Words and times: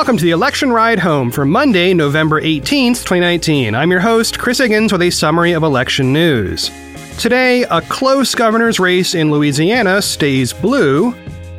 Welcome 0.00 0.16
to 0.16 0.24
the 0.24 0.30
election 0.30 0.72
ride 0.72 0.98
home 0.98 1.30
for 1.30 1.44
Monday, 1.44 1.92
November 1.92 2.40
18th, 2.40 3.04
2019. 3.04 3.74
I'm 3.74 3.90
your 3.90 4.00
host, 4.00 4.38
Chris 4.38 4.56
Higgins, 4.56 4.92
with 4.92 5.02
a 5.02 5.10
summary 5.10 5.52
of 5.52 5.62
election 5.62 6.10
news. 6.10 6.70
Today, 7.18 7.64
a 7.64 7.82
close 7.82 8.34
governor's 8.34 8.80
race 8.80 9.14
in 9.14 9.30
Louisiana 9.30 10.00
stays 10.00 10.54
blue. 10.54 11.12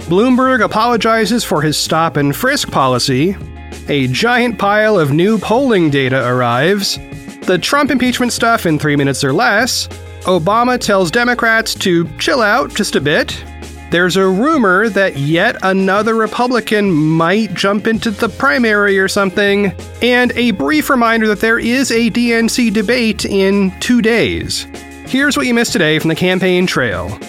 Bloomberg 0.10 0.64
apologizes 0.64 1.44
for 1.44 1.62
his 1.62 1.78
stop 1.78 2.18
and 2.18 2.36
frisk 2.36 2.72
policy. 2.72 3.38
A 3.90 4.08
giant 4.08 4.58
pile 4.58 4.98
of 4.98 5.12
new 5.12 5.38
polling 5.38 5.92
data 5.92 6.28
arrives. 6.28 6.98
The 7.46 7.60
Trump 7.62 7.92
impeachment 7.92 8.34
stuff 8.34 8.66
in 8.66 8.80
three 8.80 8.96
minutes 8.96 9.24
or 9.24 9.34
less. 9.34 9.88
Obama 10.22 10.80
tells 10.80 11.12
Democrats 11.12 11.76
to 11.76 12.10
chill 12.18 12.42
out 12.42 12.74
just 12.74 12.96
a 12.96 13.02
bit. 13.02 13.40
There's 13.92 14.16
a 14.16 14.26
rumor 14.26 14.88
that 14.88 15.18
yet 15.18 15.58
another 15.64 16.16
Republican 16.16 16.90
might 16.90 17.54
jump 17.54 17.88
into 17.88 18.10
the 18.10 18.30
primary 18.30 18.98
or 18.98 19.10
something, 19.10 19.74
and 20.02 20.32
a 20.38 20.52
brief 20.52 20.90
reminder 20.90 21.28
that 21.28 21.42
there 21.42 21.60
is 21.60 21.92
a 21.92 22.10
DNC 22.10 22.74
debate 22.74 23.26
in 23.26 23.78
two 23.82 24.02
days. 24.02 24.64
Here's 25.08 25.36
what 25.36 25.46
you 25.46 25.54
missed 25.54 25.74
today 25.74 26.00
from 26.00 26.08
the 26.08 26.16
campaign 26.16 26.66
trail. 26.66 27.20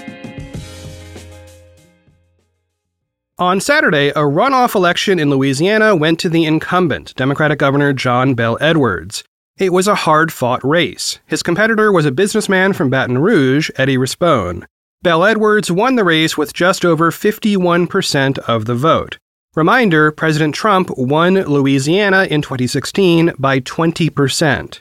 On 3.39 3.61
Saturday, 3.61 4.11
a 4.11 4.21
runoff 4.21 4.77
election 4.77 5.19
in 5.19 5.31
Louisiana 5.31 5.97
went 5.97 6.21
to 6.21 6.29
the 6.29 6.45
incumbent, 6.45 7.13
Democratic 7.17 7.59
Governor 7.59 7.93
John 7.93 8.35
Bel 8.35 8.57
Edwards. 8.61 9.25
It 9.59 9.73
was 9.73 9.89
a 9.89 9.97
hard 9.97 10.33
fought 10.33 10.63
race. 10.63 11.19
His 11.27 11.43
competitor 11.43 11.91
was 11.91 12.07
a 12.07 12.13
businessman 12.13 12.73
from 12.73 12.89
Baton 12.89 13.19
Rouge, 13.19 13.69
Eddie 13.75 13.97
Rispone. 13.97 14.65
Bel 15.03 15.25
Edwards 15.25 15.69
won 15.69 15.97
the 15.97 16.05
race 16.05 16.39
with 16.39 16.53
just 16.53 16.85
over 16.85 17.11
51% 17.11 18.39
of 18.39 18.67
the 18.67 18.77
vote. 18.77 19.19
Reminder 19.57 20.13
President 20.13 20.55
Trump 20.55 20.91
won 20.97 21.35
Louisiana 21.35 22.29
in 22.31 22.41
2016 22.41 23.33
by 23.37 23.59
20%. 23.59 24.81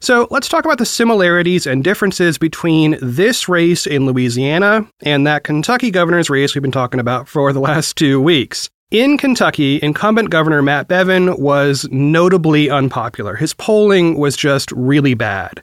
So 0.00 0.26
let's 0.32 0.48
talk 0.48 0.64
about 0.64 0.78
the 0.78 0.84
similarities 0.84 1.64
and 1.64 1.84
differences 1.84 2.38
between 2.38 2.98
this 3.00 3.48
race 3.48 3.86
in 3.86 4.04
Louisiana 4.04 4.88
and 5.02 5.24
that 5.28 5.44
Kentucky 5.44 5.92
governor's 5.92 6.28
race 6.28 6.56
we've 6.56 6.62
been 6.62 6.72
talking 6.72 6.98
about 6.98 7.28
for 7.28 7.52
the 7.52 7.60
last 7.60 7.94
two 7.96 8.20
weeks. 8.20 8.68
In 8.90 9.16
Kentucky, 9.16 9.78
incumbent 9.80 10.30
Governor 10.30 10.60
Matt 10.60 10.88
Bevin 10.88 11.38
was 11.38 11.88
notably 11.92 12.68
unpopular. 12.68 13.36
His 13.36 13.54
polling 13.54 14.18
was 14.18 14.36
just 14.36 14.72
really 14.72 15.14
bad. 15.14 15.62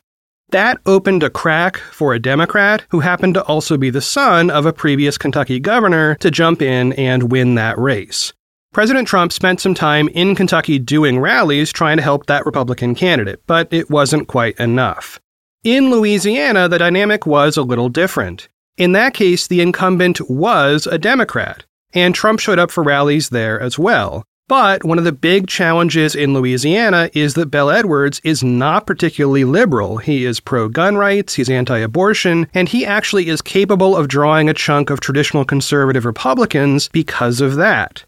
That 0.52 0.80
opened 0.88 1.22
a 1.22 1.30
crack 1.30 1.78
for 1.78 2.14
a 2.14 2.20
Democrat 2.20 2.84
who 2.90 3.02
happened 3.02 3.36
to 3.36 3.44
also 3.44 3.78
be 3.78 3.92
the 3.92 4.02
son 4.02 4.50
of 4.50 4.66
a 4.66 4.74
previous 4.74 5.16
Kentucky 5.16 5.60
governor 5.60 6.16
to 6.16 6.32
jump 6.32 6.62
in 6.64 6.94
and 6.94 7.32
win 7.32 7.54
that 7.56 7.78
race. 7.78 8.34
President 8.74 9.08
Trump 9.08 9.32
spent 9.32 9.62
some 9.62 9.76
time 9.76 10.08
in 10.10 10.36
Kentucky 10.36 10.80
doing 10.80 11.20
rallies 11.20 11.72
trying 11.72 11.98
to 11.98 12.04
help 12.04 12.26
that 12.26 12.48
Republican 12.48 12.96
candidate, 12.96 13.42
but 13.46 13.68
it 13.72 13.92
wasn't 13.92 14.28
quite 14.28 14.60
enough. 14.60 15.20
In 15.64 15.92
Louisiana, 15.92 16.68
the 16.68 16.80
dynamic 16.80 17.28
was 17.28 17.56
a 17.56 17.64
little 17.64 17.90
different. 17.90 18.50
In 18.78 18.94
that 18.94 19.14
case, 19.14 19.46
the 19.46 19.62
incumbent 19.62 20.20
was 20.30 20.88
a 20.88 20.98
Democrat, 20.98 21.66
and 21.94 22.16
Trump 22.16 22.40
showed 22.40 22.60
up 22.60 22.72
for 22.72 22.84
rallies 22.84 23.30
there 23.30 23.60
as 23.60 23.78
well. 23.78 24.24
But 24.50 24.84
one 24.84 24.98
of 24.98 25.04
the 25.04 25.12
big 25.12 25.48
challenges 25.48 26.16
in 26.16 26.34
Louisiana 26.34 27.12
is 27.14 27.36
that 27.36 27.52
Bel 27.52 27.70
Edwards 27.70 28.20
is 28.24 28.44
not 28.44 28.88
particularly 28.88 29.44
liberal. 29.44 29.98
He 29.98 30.26
is 30.26 30.40
pro 30.40 30.68
gun 30.68 30.98
rights, 30.98 31.36
he's 31.36 31.52
anti 31.52 31.78
abortion, 31.78 32.48
and 32.56 32.68
he 32.68 32.84
actually 32.84 33.30
is 33.30 33.44
capable 33.44 33.96
of 33.96 34.08
drawing 34.08 34.50
a 34.50 34.56
chunk 34.56 34.90
of 34.90 35.02
traditional 35.02 35.46
conservative 35.46 36.04
Republicans 36.04 36.90
because 36.90 37.42
of 37.42 37.58
that. 37.58 38.04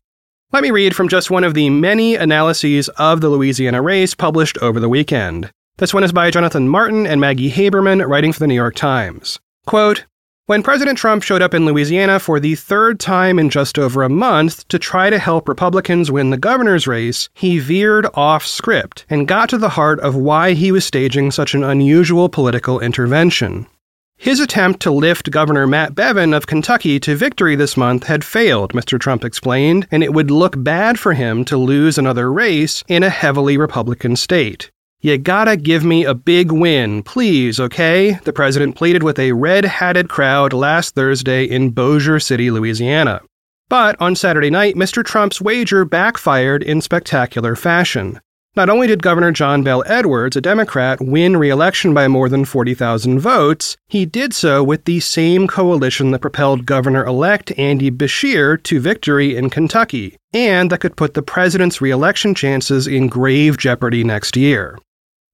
Let 0.52 0.64
me 0.64 0.72
read 0.72 0.96
from 0.96 1.10
just 1.10 1.30
one 1.30 1.44
of 1.44 1.54
the 1.54 1.70
many 1.70 2.16
analyses 2.16 2.90
of 2.98 3.22
the 3.22 3.30
Louisiana 3.30 3.84
race 3.84 4.16
published 4.16 4.58
over 4.64 4.80
the 4.80 4.90
weekend. 4.90 5.52
This 5.78 5.94
one 5.94 6.04
is 6.04 6.12
by 6.12 6.32
Jonathan 6.32 6.68
Martin 6.68 7.06
and 7.06 7.22
Maggie 7.22 7.52
Haberman, 7.52 8.08
writing 8.10 8.34
for 8.34 8.40
the 8.40 8.48
New 8.48 8.56
York 8.56 8.74
Times. 8.74 9.40
Quote, 9.68 10.06
when 10.52 10.64
President 10.64 10.98
Trump 10.98 11.24
showed 11.24 11.42
up 11.42 11.54
in 11.54 11.66
Louisiana 11.66 12.20
for 12.20 12.38
the 12.38 12.56
third 12.56 13.00
time 13.00 13.40
in 13.40 13.50
just 13.50 13.80
over 13.80 14.04
a 14.04 14.10
month 14.10 14.68
to 14.68 14.78
try 14.78 15.10
to 15.10 15.18
help 15.18 15.48
Republicans 15.48 16.12
win 16.12 16.30
the 16.30 16.36
governor's 16.36 16.88
race, 16.88 17.30
he 17.34 17.58
veered 17.58 18.06
off 18.16 18.46
script 18.46 19.06
and 19.10 19.30
got 19.30 19.48
to 19.48 19.58
the 19.58 19.70
heart 19.70 20.02
of 20.02 20.18
why 20.18 20.52
he 20.52 20.74
was 20.74 20.84
staging 20.84 21.32
such 21.32 21.54
an 21.54 21.64
unusual 21.64 22.28
political 22.28 22.82
intervention. 22.82 23.66
His 24.18 24.42
attempt 24.42 24.82
to 24.82 24.92
lift 24.92 25.32
Governor 25.32 25.68
Matt 25.68 25.96
Bevin 25.96 26.36
of 26.36 26.48
Kentucky 26.48 27.00
to 27.00 27.16
victory 27.16 27.56
this 27.56 27.78
month 27.78 28.08
had 28.08 28.26
failed, 28.26 28.74
Mr. 28.74 29.00
Trump 29.00 29.24
explained, 29.24 29.88
and 29.90 30.04
it 30.04 30.14
would 30.14 30.32
look 30.32 30.62
bad 30.62 31.00
for 31.00 31.14
him 31.14 31.46
to 31.46 31.56
lose 31.56 31.98
another 31.98 32.30
race 32.30 32.84
in 32.90 33.04
a 33.04 33.10
heavily 33.10 33.56
Republican 33.56 34.18
state. 34.18 34.70
You 35.04 35.18
gotta 35.18 35.58
give 35.58 35.84
me 35.84 36.06
a 36.06 36.14
big 36.14 36.52
win, 36.52 37.02
please, 37.02 37.60
okay? 37.60 38.20
The 38.24 38.32
president 38.32 38.76
pleaded 38.76 39.02
with 39.02 39.18
a 39.18 39.32
red 39.32 39.66
hatted 39.66 40.10
crowd 40.10 40.54
last 40.54 40.94
Thursday 40.94 41.44
in 41.44 41.72
Bossier 41.72 42.20
City, 42.20 42.52
Louisiana. 42.52 43.22
But 43.68 44.00
on 44.00 44.16
Saturday 44.16 44.52
night, 44.52 44.76
Mr. 44.76 45.04
Trump's 45.04 45.42
wager 45.42 45.86
backfired 45.86 46.62
in 46.62 46.82
spectacular 46.82 47.56
fashion. 47.56 48.20
Not 48.56 48.70
only 48.70 48.86
did 48.86 49.02
Governor 49.02 49.32
John 49.32 49.64
Bel 49.64 49.84
Edwards, 49.88 50.36
a 50.36 50.42
Democrat, 50.42 51.02
win 51.02 51.36
re 51.36 51.50
election 51.50 51.96
by 51.96 52.08
more 52.08 52.30
than 52.30 52.46
40,000 52.46 53.18
votes, 53.18 53.78
he 53.88 54.06
did 54.06 54.36
so 54.36 54.64
with 54.64 54.86
the 54.86 55.00
same 55.00 55.48
coalition 55.48 56.12
that 56.12 56.20
propelled 56.20 56.68
Governor 56.68 57.04
elect 57.06 57.52
Andy 57.58 57.90
Beshear 57.90 58.62
to 58.62 58.80
victory 58.80 59.36
in 59.36 59.50
Kentucky, 59.50 60.16
and 60.32 60.70
that 60.70 60.82
could 60.82 60.96
put 60.96 61.16
the 61.16 61.24
president's 61.24 61.82
re 61.82 61.90
election 61.90 62.36
chances 62.36 62.86
in 62.86 63.08
grave 63.08 63.58
jeopardy 63.58 64.04
next 64.04 64.38
year. 64.38 64.78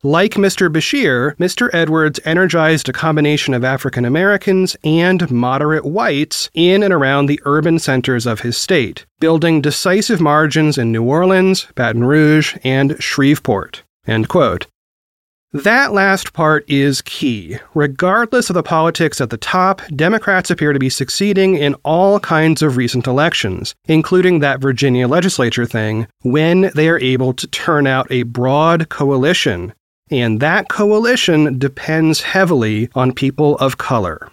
Like 0.04 0.36
Mr. 0.36 0.72
Beshear, 0.72 1.36
Mr. 1.38 1.72
Edwards 1.74 2.20
energized 2.24 2.88
a 2.88 2.94
combination 2.94 3.56
of 3.56 3.64
African 3.64 4.06
Americans 4.06 4.78
and 4.84 5.32
moderate 5.32 5.86
whites 5.86 6.52
in 6.54 6.84
and 6.84 6.94
around 6.94 7.26
the 7.26 7.42
urban 7.46 7.80
centers 7.80 8.28
of 8.28 8.42
his 8.42 8.58
state, 8.58 9.08
building 9.20 9.60
decisive 9.60 10.22
margins 10.22 10.78
in 10.78 10.92
New 10.92 11.04
Orleans, 11.04 11.66
Baton 11.74 12.04
Rouge, 12.04 12.56
and 12.64 12.96
Shreveport. 13.02 13.82
That 15.52 15.94
last 15.94 16.32
part 16.34 16.70
is 16.70 17.02
key. 17.02 17.58
Regardless 17.74 18.52
of 18.52 18.54
the 18.54 18.62
politics 18.62 19.20
at 19.20 19.32
the 19.32 19.38
top, 19.38 19.82
Democrats 19.96 20.52
appear 20.52 20.74
to 20.74 20.80
be 20.80 20.90
succeeding 20.90 21.56
in 21.56 21.74
all 21.84 22.20
kinds 22.20 22.62
of 22.62 22.78
recent 22.78 23.08
elections, 23.08 23.74
including 23.86 24.42
that 24.42 24.62
Virginia 24.62 25.08
legislature 25.08 25.66
thing, 25.66 26.06
when 26.22 26.70
they 26.76 26.88
are 26.88 27.00
able 27.00 27.34
to 27.34 27.48
turn 27.48 27.88
out 27.88 28.06
a 28.12 28.22
broad 28.24 28.90
coalition 28.90 29.74
and 30.10 30.40
that 30.40 30.70
coalition 30.70 31.58
depends 31.58 32.22
heavily 32.22 32.90
on 32.96 33.12
people 33.14 33.58
of 33.58 33.78
color. 33.78 34.32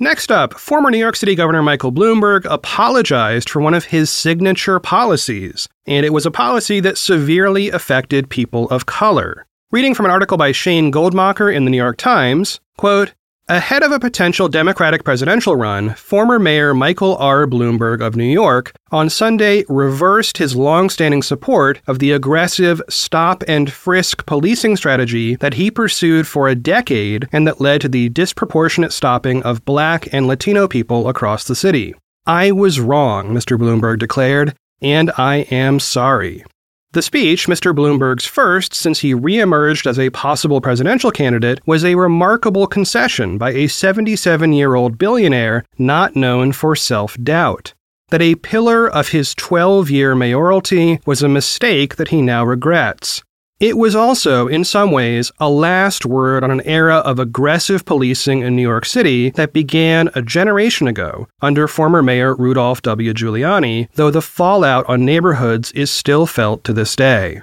Next 0.00 0.30
up, 0.30 0.54
former 0.54 0.92
New 0.92 0.98
York 0.98 1.16
City 1.16 1.34
Governor 1.34 1.60
Michael 1.60 1.90
Bloomberg 1.90 2.46
apologized 2.48 3.50
for 3.50 3.60
one 3.60 3.74
of 3.74 3.86
his 3.86 4.10
signature 4.10 4.78
policies, 4.78 5.68
and 5.86 6.06
it 6.06 6.12
was 6.12 6.24
a 6.24 6.30
policy 6.30 6.78
that 6.80 6.96
severely 6.96 7.68
affected 7.70 8.30
people 8.30 8.68
of 8.70 8.86
color. 8.86 9.44
Reading 9.72 9.94
from 9.94 10.06
an 10.06 10.12
article 10.12 10.38
by 10.38 10.52
Shane 10.52 10.92
Goldmacher 10.92 11.52
in 11.52 11.64
the 11.64 11.70
New 11.70 11.76
York 11.76 11.96
Times, 11.96 12.60
quote, 12.76 13.12
Ahead 13.50 13.82
of 13.82 13.92
a 13.92 13.98
potential 13.98 14.46
Democratic 14.46 15.04
presidential 15.04 15.56
run, 15.56 15.94
former 15.94 16.38
Mayor 16.38 16.74
Michael 16.74 17.16
R. 17.16 17.46
Bloomberg 17.46 18.02
of 18.02 18.14
New 18.14 18.30
York 18.30 18.74
on 18.92 19.08
Sunday 19.08 19.64
reversed 19.70 20.36
his 20.36 20.54
long-standing 20.54 21.22
support 21.22 21.80
of 21.86 21.98
the 21.98 22.12
aggressive 22.12 22.82
stop 22.90 23.42
and 23.48 23.72
frisk 23.72 24.26
policing 24.26 24.76
strategy 24.76 25.34
that 25.36 25.54
he 25.54 25.70
pursued 25.70 26.26
for 26.26 26.46
a 26.46 26.54
decade 26.54 27.26
and 27.32 27.46
that 27.46 27.58
led 27.58 27.80
to 27.80 27.88
the 27.88 28.10
disproportionate 28.10 28.92
stopping 28.92 29.42
of 29.44 29.64
black 29.64 30.12
and 30.12 30.26
Latino 30.26 30.68
people 30.68 31.08
across 31.08 31.44
the 31.44 31.56
city. 31.56 31.94
I 32.26 32.52
was 32.52 32.80
wrong, 32.80 33.28
Mr. 33.28 33.56
Bloomberg 33.56 33.98
declared, 33.98 34.54
and 34.82 35.10
I 35.16 35.46
am 35.50 35.80
sorry. 35.80 36.44
The 36.92 37.02
speech, 37.02 37.48
Mr. 37.48 37.74
Bloomberg's 37.74 38.24
first 38.24 38.72
since 38.72 39.00
he 39.00 39.14
reemerged 39.14 39.86
as 39.86 39.98
a 39.98 40.08
possible 40.08 40.62
presidential 40.62 41.10
candidate, 41.10 41.60
was 41.66 41.84
a 41.84 41.96
remarkable 41.96 42.66
concession 42.66 43.36
by 43.36 43.50
a 43.50 43.66
77 43.66 44.54
year 44.54 44.74
old 44.74 44.96
billionaire 44.96 45.64
not 45.76 46.16
known 46.16 46.52
for 46.52 46.74
self 46.74 47.22
doubt. 47.22 47.74
That 48.08 48.22
a 48.22 48.36
pillar 48.36 48.88
of 48.88 49.08
his 49.08 49.34
12 49.34 49.90
year 49.90 50.14
mayoralty 50.14 50.98
was 51.04 51.22
a 51.22 51.28
mistake 51.28 51.96
that 51.96 52.08
he 52.08 52.22
now 52.22 52.42
regrets. 52.42 53.22
It 53.60 53.76
was 53.76 53.96
also, 53.96 54.46
in 54.46 54.62
some 54.62 54.92
ways, 54.92 55.32
a 55.40 55.50
last 55.50 56.06
word 56.06 56.44
on 56.44 56.52
an 56.52 56.60
era 56.60 56.98
of 56.98 57.18
aggressive 57.18 57.84
policing 57.84 58.42
in 58.42 58.54
New 58.54 58.62
York 58.62 58.84
City 58.84 59.30
that 59.30 59.52
began 59.52 60.10
a 60.14 60.22
generation 60.22 60.86
ago 60.86 61.26
under 61.42 61.66
former 61.66 62.00
Mayor 62.00 62.36
Rudolph 62.36 62.82
W. 62.82 63.12
Giuliani, 63.12 63.88
though 63.94 64.12
the 64.12 64.22
fallout 64.22 64.88
on 64.88 65.04
neighborhoods 65.04 65.72
is 65.72 65.90
still 65.90 66.24
felt 66.24 66.62
to 66.62 66.72
this 66.72 66.94
day. 66.94 67.40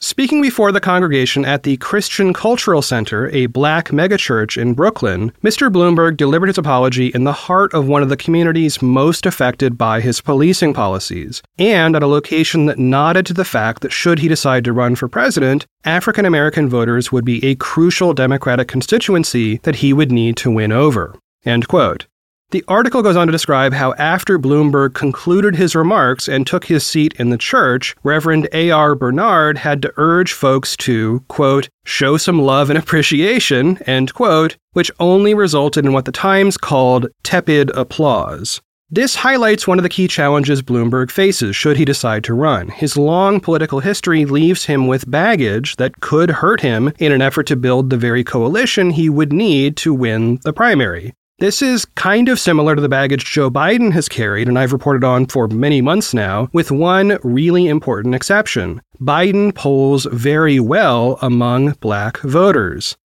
Speaking 0.00 0.40
before 0.40 0.70
the 0.70 0.80
congregation 0.80 1.44
at 1.44 1.64
the 1.64 1.76
Christian 1.78 2.32
Cultural 2.32 2.82
Center, 2.82 3.28
a 3.30 3.46
black 3.46 3.88
megachurch 3.88 4.56
in 4.56 4.74
Brooklyn, 4.74 5.32
Mr. 5.42 5.72
Bloomberg 5.72 6.16
delivered 6.16 6.46
his 6.46 6.56
apology 6.56 7.08
in 7.08 7.24
the 7.24 7.32
heart 7.32 7.74
of 7.74 7.88
one 7.88 8.04
of 8.04 8.08
the 8.08 8.16
communities 8.16 8.80
most 8.80 9.26
affected 9.26 9.76
by 9.76 10.00
his 10.00 10.20
policing 10.20 10.72
policies, 10.72 11.42
and 11.58 11.96
at 11.96 12.04
a 12.04 12.06
location 12.06 12.66
that 12.66 12.78
nodded 12.78 13.26
to 13.26 13.34
the 13.34 13.44
fact 13.44 13.82
that 13.82 13.92
should 13.92 14.20
he 14.20 14.28
decide 14.28 14.62
to 14.62 14.72
run 14.72 14.94
for 14.94 15.08
president, 15.08 15.66
African 15.84 16.24
American 16.24 16.68
voters 16.68 17.10
would 17.10 17.24
be 17.24 17.44
a 17.44 17.56
crucial 17.56 18.14
Democratic 18.14 18.68
constituency 18.68 19.58
that 19.64 19.76
he 19.76 19.92
would 19.92 20.12
need 20.12 20.36
to 20.36 20.48
win 20.48 20.70
over. 20.70 21.16
End 21.44 21.66
quote. 21.66 22.06
The 22.50 22.64
article 22.66 23.02
goes 23.02 23.14
on 23.14 23.26
to 23.26 23.30
describe 23.30 23.74
how 23.74 23.92
after 23.98 24.38
Bloomberg 24.38 24.94
concluded 24.94 25.54
his 25.54 25.74
remarks 25.74 26.28
and 26.28 26.46
took 26.46 26.64
his 26.64 26.82
seat 26.82 27.12
in 27.18 27.28
the 27.28 27.36
church, 27.36 27.94
Reverend 28.02 28.48
A.R. 28.54 28.94
Bernard 28.94 29.58
had 29.58 29.82
to 29.82 29.92
urge 29.98 30.32
folks 30.32 30.74
to, 30.78 31.22
quote, 31.28 31.68
show 31.84 32.16
some 32.16 32.40
love 32.40 32.70
and 32.70 32.78
appreciation, 32.78 33.76
end 33.82 34.14
quote, 34.14 34.56
which 34.72 34.90
only 34.98 35.34
resulted 35.34 35.84
in 35.84 35.92
what 35.92 36.06
the 36.06 36.10
Times 36.10 36.56
called 36.56 37.08
tepid 37.22 37.68
applause. 37.76 38.62
This 38.90 39.16
highlights 39.16 39.66
one 39.66 39.78
of 39.78 39.82
the 39.82 39.90
key 39.90 40.08
challenges 40.08 40.62
Bloomberg 40.62 41.10
faces 41.10 41.54
should 41.54 41.76
he 41.76 41.84
decide 41.84 42.24
to 42.24 42.32
run. 42.32 42.68
His 42.68 42.96
long 42.96 43.40
political 43.40 43.80
history 43.80 44.24
leaves 44.24 44.64
him 44.64 44.86
with 44.86 45.10
baggage 45.10 45.76
that 45.76 46.00
could 46.00 46.30
hurt 46.30 46.62
him 46.62 46.94
in 46.98 47.12
an 47.12 47.20
effort 47.20 47.46
to 47.48 47.56
build 47.56 47.90
the 47.90 47.98
very 47.98 48.24
coalition 48.24 48.88
he 48.88 49.10
would 49.10 49.34
need 49.34 49.76
to 49.76 49.92
win 49.92 50.38
the 50.44 50.54
primary. 50.54 51.12
This 51.40 51.62
is 51.62 51.84
kind 51.84 52.28
of 52.28 52.40
similar 52.40 52.74
to 52.74 52.82
the 52.82 52.88
baggage 52.88 53.24
Joe 53.24 53.48
Biden 53.48 53.92
has 53.92 54.08
carried, 54.08 54.48
and 54.48 54.58
I've 54.58 54.72
reported 54.72 55.04
on 55.04 55.26
for 55.26 55.46
many 55.46 55.80
months 55.80 56.12
now, 56.12 56.48
with 56.52 56.72
one 56.72 57.16
really 57.22 57.68
important 57.68 58.16
exception. 58.16 58.82
Biden 59.00 59.54
polls 59.54 60.08
very 60.10 60.58
well 60.58 61.16
among 61.22 61.74
black 61.74 62.18
voters. 62.22 62.96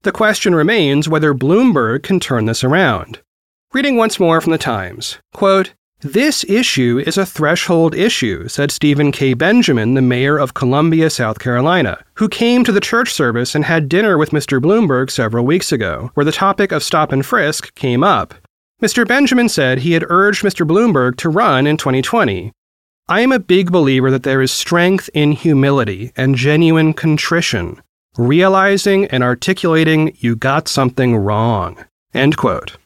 The 0.00 0.12
question 0.12 0.54
remains 0.54 1.10
whether 1.10 1.34
Bloomberg 1.34 2.04
can 2.04 2.20
turn 2.20 2.46
this 2.46 2.64
around. 2.64 3.20
Reading 3.74 3.96
once 3.96 4.18
more 4.18 4.40
from 4.40 4.52
the 4.52 4.58
Times, 4.58 5.18
quote, 5.34 5.74
this 6.04 6.44
issue 6.44 7.02
is 7.06 7.16
a 7.16 7.24
threshold 7.24 7.94
issue, 7.94 8.46
said 8.46 8.70
Stephen 8.70 9.10
K. 9.10 9.32
Benjamin, 9.32 9.94
the 9.94 10.02
mayor 10.02 10.36
of 10.36 10.52
Columbia, 10.52 11.08
South 11.08 11.38
Carolina, 11.38 11.98
who 12.16 12.28
came 12.28 12.62
to 12.62 12.72
the 12.72 12.80
church 12.80 13.10
service 13.10 13.54
and 13.54 13.64
had 13.64 13.88
dinner 13.88 14.18
with 14.18 14.28
Mr. 14.28 14.60
Bloomberg 14.60 15.10
several 15.10 15.46
weeks 15.46 15.72
ago, 15.72 16.10
where 16.12 16.26
the 16.26 16.30
topic 16.30 16.72
of 16.72 16.82
stop 16.82 17.10
and 17.10 17.24
frisk 17.24 17.74
came 17.74 18.04
up. 18.04 18.34
Mr. 18.82 19.08
Benjamin 19.08 19.48
said 19.48 19.78
he 19.78 19.92
had 19.92 20.04
urged 20.10 20.44
Mr. 20.44 20.66
Bloomberg 20.66 21.16
to 21.16 21.30
run 21.30 21.66
in 21.66 21.78
2020. 21.78 22.52
I 23.08 23.20
am 23.20 23.32
a 23.32 23.38
big 23.38 23.72
believer 23.72 24.10
that 24.10 24.24
there 24.24 24.42
is 24.42 24.52
strength 24.52 25.08
in 25.14 25.32
humility 25.32 26.12
and 26.16 26.36
genuine 26.36 26.92
contrition, 26.92 27.80
realizing 28.18 29.06
and 29.06 29.22
articulating 29.22 30.14
you 30.18 30.36
got 30.36 30.68
something 30.68 31.16
wrong. 31.16 31.82
End 32.12 32.36
quote. 32.36 32.76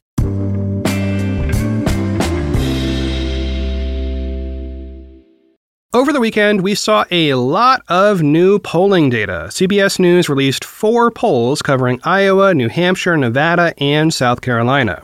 Over 5.94 6.12
the 6.12 6.20
weekend, 6.20 6.60
we 6.60 6.74
saw 6.74 7.06
a 7.10 7.32
lot 7.32 7.80
of 7.88 8.22
new 8.22 8.58
polling 8.58 9.08
data. 9.08 9.46
CBS 9.48 9.98
News 9.98 10.28
released 10.28 10.62
four 10.62 11.10
polls 11.10 11.62
covering 11.62 11.98
Iowa, 12.04 12.52
New 12.52 12.68
Hampshire, 12.68 13.16
Nevada, 13.16 13.72
and 13.78 14.12
South 14.12 14.42
Carolina. 14.42 15.00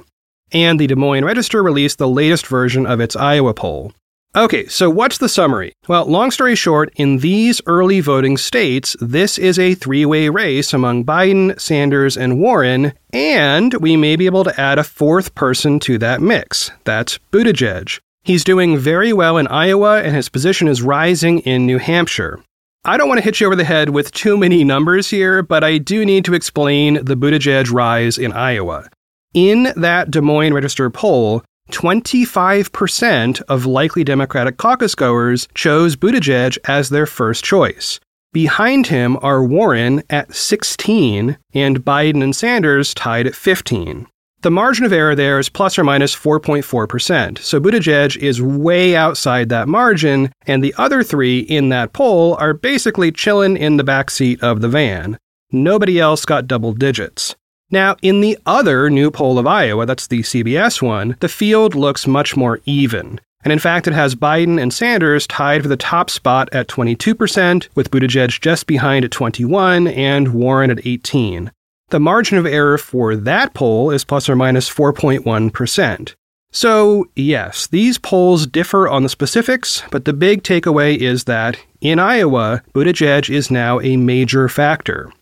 And 0.53 0.79
the 0.79 0.87
Des 0.87 0.95
Moines 0.95 1.25
Register 1.25 1.63
released 1.63 1.97
the 1.97 2.07
latest 2.07 2.47
version 2.47 2.85
of 2.85 3.01
its 3.01 3.17
Iowa 3.17 3.55
poll. 3.55 3.95
Okay, 4.37 4.67
so 4.67 4.91
what's 4.91 5.17
the 5.17 5.29
summary? 5.29 5.73
Well, 5.89 6.05
long 6.05 6.31
story 6.31 6.55
short, 6.55 6.93
in 6.97 7.17
these 7.19 7.63
early 7.65 8.01
voting 8.01 8.37
states, 8.37 8.95
this 9.01 9.39
is 9.39 9.59
a 9.59 9.75
three 9.75 10.05
way 10.05 10.29
race 10.29 10.75
among 10.75 11.07
Biden, 11.07 11.59
Sanders, 11.59 12.15
and 12.15 12.39
Warren, 12.39 12.93
and 13.11 13.73
we 13.81 13.97
may 13.97 14.17
be 14.17 14.27
able 14.27 14.45
to 14.45 14.61
add 14.61 14.79
a 14.79 14.85
fourth 14.85 15.35
person 15.35 15.81
to 15.81 15.97
that 15.97 16.21
mix. 16.21 16.71
That's 16.85 17.19
Buttigieg. 17.33 18.01
He's 18.25 18.43
doing 18.43 18.79
very 18.79 19.12
well 19.12 19.37
in 19.37 19.47
Iowa, 19.49 20.00
and 20.03 20.17
his 20.17 20.31
position 20.31 20.67
is 20.67 20.81
rising 20.81 21.41
in 21.41 21.67
New 21.67 21.76
Hampshire. 21.76 22.41
I 22.82 22.97
don't 22.97 23.09
want 23.09 23.19
to 23.19 23.25
hit 23.25 23.38
you 23.38 23.47
over 23.47 23.55
the 23.55 23.65
head 23.65 23.91
with 23.91 24.12
too 24.12 24.38
many 24.38 24.65
numbers 24.65 25.11
here, 25.11 25.43
but 25.43 25.62
I 25.62 25.76
do 25.76 26.06
need 26.06 26.25
to 26.25 26.32
explain 26.32 27.05
the 27.05 27.17
Buttigieg 27.17 27.71
rise 27.71 28.17
in 28.17 28.32
Iowa. 28.32 28.88
In 29.35 29.75
that 29.76 30.11
Des 30.11 30.23
Moines 30.23 30.55
Register 30.55 30.88
poll, 30.88 31.43
25% 31.71 33.43
of 33.43 33.67
likely 33.67 34.05
Democratic 34.05 34.56
caucus 34.56 34.94
goers 34.94 35.47
chose 35.55 35.94
Buttigieg 35.94 36.56
as 36.65 36.88
their 36.88 37.06
first 37.06 37.44
choice. 37.44 38.00
Behind 38.32 38.87
him 38.87 39.19
are 39.21 39.44
Warren 39.44 40.03
at 40.09 40.35
16 40.35 41.37
and 41.53 41.85
Biden 41.85 42.23
and 42.23 42.35
Sanders 42.35 42.94
tied 42.94 43.26
at 43.26 43.35
15. 43.35 44.06
The 44.44 44.50
margin 44.50 44.85
of 44.85 44.93
error 44.93 45.14
there 45.14 45.38
is 45.38 45.49
plus 45.49 45.79
or 45.79 45.85
minus 45.85 46.14
4.4%. 46.14 47.38
So 47.38 47.58
Buttigieg 47.58 48.19
is 48.19 48.43
way 48.43 48.94
outside 48.94 49.49
that 49.49 49.69
margin, 49.69 50.31
and 50.46 50.62
the 50.62 50.75
other 50.76 51.02
three 51.02 51.38
in 51.38 51.70
that 51.70 51.94
poll 51.94 52.35
are 52.35 52.52
basically 52.52 53.11
chilling 53.11 53.56
in 53.56 53.79
the 53.79 53.85
back 53.85 54.11
seat 54.11 54.43
of 54.43 54.61
the 54.61 54.69
van. 54.69 55.17
Nobody 55.50 55.99
else 55.99 56.26
got 56.26 56.46
double 56.46 56.75
digits. 56.75 57.35
Now, 57.70 57.96
in 58.02 58.20
the 58.20 58.37
other 58.44 58.91
new 58.91 59.11
poll 59.11 59.38
of 59.38 59.46
Iowa, 59.46 59.87
that's 59.87 60.08
the 60.08 60.20
CBS 60.20 60.82
one, 60.82 61.17
the 61.20 61.29
field 61.31 61.75
looks 61.75 62.06
much 62.06 62.37
more 62.37 62.61
even. 62.67 63.23
And 63.44 63.50
in 63.50 63.58
fact, 63.58 63.87
it 63.87 63.94
has 63.94 64.14
Biden 64.14 64.61
and 64.61 64.75
Sanders 64.75 65.26
tied 65.26 65.62
for 65.62 65.69
the 65.69 65.79
top 65.79 66.11
spot 66.11 66.50
at 66.52 66.69
22%, 66.69 67.69
with 67.75 67.90
Buttigieg 67.90 68.38
just 68.43 68.67
behind 68.67 69.06
at 69.06 69.11
21 69.11 69.87
and 69.87 70.35
Warren 70.35 70.70
at 70.70 70.87
18. 70.87 71.50
The 71.91 72.01
margin 72.01 72.39
of 72.39 72.47
error 72.47 72.79
for 72.79 73.15
that 73.15 73.55
poll 73.55 73.91
is 73.91 74.05
plus 74.05 74.29
or 74.29 74.35
minus 74.35 74.69
4.1. 74.69 76.15
So, 76.51 77.07
yes, 77.15 77.67
these 77.67 77.99
polls 77.99 78.47
differ 78.47 78.89
on 78.89 79.03
the 79.03 79.09
specifics, 79.09 79.83
but 79.91 80.05
the 80.05 80.13
big 80.13 80.43
takeaway 80.43 80.97
is 80.97 81.25
that 81.25 81.59
in 81.81 81.99
Iowa, 81.99 82.63
Buttigieg 82.73 83.29
is 83.29 83.51
now 83.51 83.81
a 83.81 83.97
major 83.97 84.49
factor. 84.49 85.13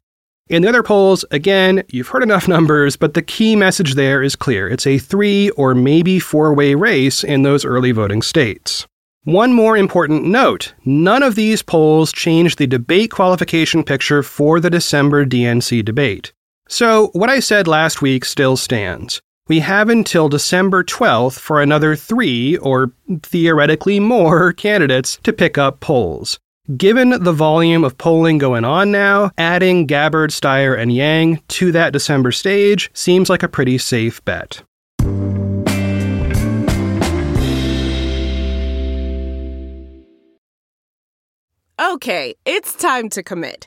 In 0.49 0.63
the 0.63 0.69
other 0.69 0.83
polls, 0.83 1.25
again, 1.31 1.83
you've 1.89 2.09
heard 2.09 2.23
enough 2.23 2.47
numbers, 2.57 2.97
but 2.97 3.15
the 3.15 3.23
key 3.23 3.57
message 3.57 3.95
there 3.95 4.23
is 4.23 4.37
clear. 4.37 4.69
It's 4.69 4.87
a 4.87 4.99
three 4.99 5.51
or 5.51 5.75
maybe 5.75 6.19
four 6.19 6.53
way 6.53 6.75
race 6.75 7.25
in 7.25 7.43
those 7.43 7.65
early 7.65 7.93
voting 7.93 8.23
states. 8.23 8.87
One 9.25 9.53
more 9.53 9.77
important 9.77 10.25
note 10.25 10.75
none 10.85 11.23
of 11.23 11.35
these 11.35 11.63
polls 11.63 12.13
change 12.13 12.57
the 12.57 12.67
debate 12.67 13.11
qualification 13.11 13.85
picture 13.85 14.23
for 14.23 14.61
the 14.61 14.71
December 14.71 15.25
DNC 15.25 15.85
debate. 15.85 16.33
So, 16.69 17.09
what 17.13 17.29
I 17.29 17.41
said 17.41 17.67
last 17.67 18.03
week 18.03 18.25
still 18.25 18.57
stands. 18.57 19.21
We 19.49 19.61
have 19.61 19.89
until 19.89 20.29
December 20.29 20.85
12th 20.85 21.39
for 21.39 21.61
another 21.61 21.97
three, 21.97 22.57
or 22.59 22.93
theoretically 23.23 24.01
more, 24.01 24.53
candidates 24.55 25.19
to 25.25 25.33
pick 25.33 25.59
up 25.59 25.81
polls. 25.81 26.39
Given 26.77 27.23
the 27.23 27.33
volume 27.33 27.83
of 27.83 27.99
polling 27.99 28.39
going 28.39 28.65
on 28.65 28.93
now, 28.93 29.33
adding 29.37 29.87
Gabbard, 29.87 30.31
Steyer, 30.31 30.79
and 30.79 30.93
Yang 30.95 31.43
to 31.49 31.73
that 31.73 31.93
December 31.93 32.31
stage 32.31 32.89
seems 32.95 33.29
like 33.29 33.43
a 33.43 33.49
pretty 33.49 33.79
safe 33.79 34.25
bet. 34.25 34.63
Okay, 41.81 42.37
it's 42.47 42.75
time 42.75 43.09
to 43.09 43.25
commit. 43.25 43.67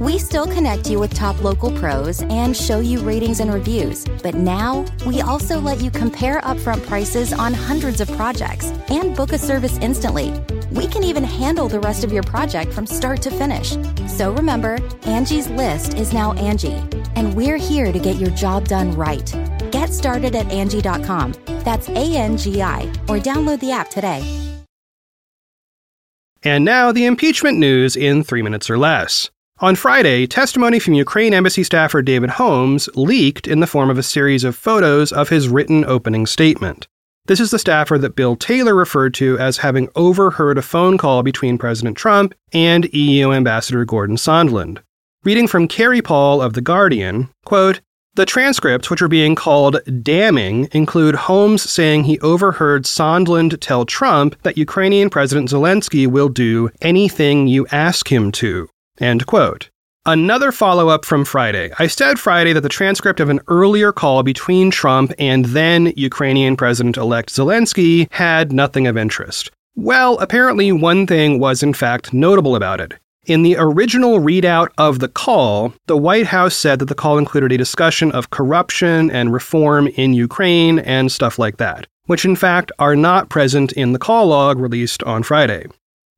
We 0.00 0.18
still 0.18 0.46
connect 0.46 0.88
you 0.88 1.00
with 1.00 1.12
top 1.12 1.42
local 1.42 1.72
pros 1.72 2.22
and 2.22 2.56
show 2.56 2.78
you 2.78 3.00
ratings 3.00 3.40
and 3.40 3.52
reviews, 3.52 4.04
but 4.22 4.34
now 4.34 4.84
we 5.04 5.20
also 5.20 5.58
let 5.60 5.80
you 5.80 5.90
compare 5.90 6.40
upfront 6.42 6.86
prices 6.86 7.32
on 7.32 7.52
hundreds 7.52 8.00
of 8.00 8.08
projects 8.12 8.66
and 8.90 9.16
book 9.16 9.32
a 9.32 9.38
service 9.38 9.76
instantly. 9.78 10.32
We 10.70 10.86
can 10.86 11.02
even 11.02 11.24
handle 11.24 11.68
the 11.68 11.80
rest 11.80 12.04
of 12.04 12.12
your 12.12 12.22
project 12.22 12.72
from 12.72 12.86
start 12.86 13.20
to 13.22 13.30
finish. 13.30 13.76
So 14.06 14.32
remember, 14.32 14.78
Angie's 15.02 15.48
List 15.48 15.94
is 15.94 16.12
now 16.12 16.32
Angi 16.34 16.76
and 17.16 17.34
we're 17.34 17.56
here 17.56 17.92
to 17.92 17.98
get 17.98 18.16
your 18.16 18.30
job 18.30 18.68
done 18.68 18.92
right. 18.92 19.34
Get 19.72 19.92
started 19.92 20.36
at 20.36 20.46
Angi.com. 20.46 21.34
That's 21.64 21.88
A 21.88 22.16
N 22.16 22.36
G 22.36 22.62
I, 22.62 22.82
or 23.08 23.18
download 23.18 23.58
the 23.60 23.72
app 23.72 23.90
today. 23.90 24.22
And 26.44 26.64
now 26.64 26.92
the 26.92 27.04
impeachment 27.04 27.58
news 27.58 27.96
in 27.96 28.22
three 28.22 28.42
minutes 28.42 28.70
or 28.70 28.78
less. 28.78 29.28
On 29.60 29.74
Friday, 29.74 30.28
testimony 30.28 30.78
from 30.78 30.94
Ukraine 30.94 31.34
Embassy 31.34 31.64
staffer 31.64 32.00
David 32.00 32.30
Holmes 32.30 32.88
leaked 32.94 33.48
in 33.48 33.58
the 33.58 33.66
form 33.66 33.90
of 33.90 33.98
a 33.98 34.04
series 34.04 34.44
of 34.44 34.54
photos 34.54 35.10
of 35.10 35.30
his 35.30 35.48
written 35.48 35.84
opening 35.84 36.26
statement. 36.26 36.86
This 37.26 37.40
is 37.40 37.50
the 37.50 37.58
staffer 37.58 37.98
that 37.98 38.14
Bill 38.14 38.36
Taylor 38.36 38.72
referred 38.72 39.14
to 39.14 39.36
as 39.40 39.56
having 39.56 39.88
overheard 39.96 40.58
a 40.58 40.62
phone 40.62 40.96
call 40.96 41.24
between 41.24 41.58
President 41.58 41.96
Trump 41.96 42.36
and 42.52 42.88
EU 42.94 43.32
Ambassador 43.32 43.84
Gordon 43.84 44.14
Sondland. 44.14 44.78
Reading 45.24 45.48
from 45.48 45.66
Kari 45.66 46.02
Paul 46.02 46.40
of 46.40 46.52
The 46.52 46.60
Guardian, 46.62 47.28
quote, 47.44 47.80
the 48.14 48.26
transcripts, 48.26 48.90
which 48.90 49.02
are 49.02 49.08
being 49.08 49.34
called 49.34 49.80
damning, 50.02 50.68
include 50.70 51.16
Holmes 51.16 51.68
saying 51.68 52.04
he 52.04 52.20
overheard 52.20 52.84
Sondland 52.84 53.58
tell 53.60 53.84
Trump 53.84 54.40
that 54.42 54.56
Ukrainian 54.56 55.10
President 55.10 55.50
Zelensky 55.50 56.06
will 56.06 56.28
do 56.28 56.70
anything 56.80 57.48
you 57.48 57.66
ask 57.72 58.12
him 58.12 58.30
to. 58.32 58.68
End 59.00 59.26
quote. 59.26 59.70
Another 60.06 60.52
follow 60.52 60.88
up 60.88 61.04
from 61.04 61.24
Friday. 61.24 61.70
I 61.78 61.86
said 61.86 62.18
Friday 62.18 62.54
that 62.54 62.62
the 62.62 62.68
transcript 62.70 63.20
of 63.20 63.28
an 63.28 63.40
earlier 63.48 63.92
call 63.92 64.22
between 64.22 64.70
Trump 64.70 65.12
and 65.18 65.44
then 65.44 65.92
Ukrainian 65.96 66.56
President 66.56 66.96
elect 66.96 67.30
Zelensky 67.30 68.10
had 68.12 68.50
nothing 68.50 68.86
of 68.86 68.96
interest. 68.96 69.50
Well, 69.76 70.18
apparently 70.18 70.72
one 70.72 71.06
thing 71.06 71.38
was 71.38 71.62
in 71.62 71.74
fact 71.74 72.14
notable 72.14 72.56
about 72.56 72.80
it. 72.80 72.94
In 73.26 73.42
the 73.42 73.56
original 73.58 74.20
readout 74.20 74.68
of 74.78 75.00
the 75.00 75.08
call, 75.08 75.74
the 75.86 75.98
White 75.98 76.26
House 76.28 76.56
said 76.56 76.78
that 76.78 76.86
the 76.86 76.94
call 76.94 77.18
included 77.18 77.52
a 77.52 77.58
discussion 77.58 78.10
of 78.12 78.30
corruption 78.30 79.10
and 79.10 79.34
reform 79.34 79.88
in 79.88 80.14
Ukraine 80.14 80.78
and 80.78 81.12
stuff 81.12 81.38
like 81.38 81.58
that, 81.58 81.86
which 82.06 82.24
in 82.24 82.34
fact 82.34 82.72
are 82.78 82.96
not 82.96 83.28
present 83.28 83.72
in 83.72 83.92
the 83.92 83.98
call 83.98 84.28
log 84.28 84.58
released 84.58 85.02
on 85.02 85.22
Friday. 85.22 85.66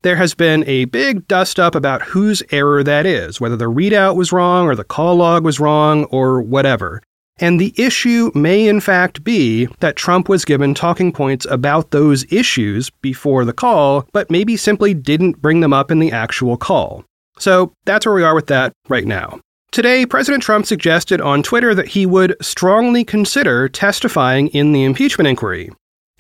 There 0.03 0.17
has 0.17 0.33
been 0.33 0.65
a 0.67 0.87
big 0.87 1.29
dust 1.29 1.61
up 1.61 1.75
about 1.75 2.01
whose 2.01 2.43
error 2.51 2.83
that 2.83 3.05
is, 3.05 3.39
whether 3.39 3.57
the 3.57 3.71
readout 3.71 4.17
was 4.17 4.33
wrong 4.33 4.67
or 4.67 4.75
the 4.75 4.83
call 4.83 5.17
log 5.17 5.45
was 5.45 5.61
wrong 5.61 6.05
or 6.05 6.41
whatever. 6.41 7.03
And 7.39 7.61
the 7.61 7.75
issue 7.77 8.31
may 8.35 8.67
in 8.67 8.81
fact 8.81 9.23
be 9.25 9.67
that 9.81 9.97
Trump 9.97 10.27
was 10.27 10.47
given 10.47 10.73
talking 10.73 11.13
points 11.13 11.47
about 11.51 11.91
those 11.91 12.25
issues 12.33 12.89
before 13.03 13.45
the 13.45 13.53
call, 13.53 14.07
but 14.13 14.31
maybe 14.31 14.57
simply 14.57 14.95
didn't 14.95 15.43
bring 15.43 15.61
them 15.61 15.75
up 15.75 15.91
in 15.91 15.99
the 15.99 16.13
actual 16.13 16.57
call. 16.57 17.05
So 17.39 17.75
that's 17.85 18.07
where 18.07 18.15
we 18.15 18.25
are 18.25 18.35
with 18.35 18.47
that 18.47 18.73
right 18.89 19.07
now. 19.07 19.41
Today, 19.71 20.07
President 20.07 20.43
Trump 20.43 20.65
suggested 20.65 21.21
on 21.21 21.43
Twitter 21.43 21.75
that 21.75 21.89
he 21.89 22.07
would 22.07 22.37
strongly 22.41 23.05
consider 23.05 23.69
testifying 23.69 24.49
in 24.49 24.73
the 24.73 24.83
impeachment 24.85 25.29
inquiry. 25.29 25.71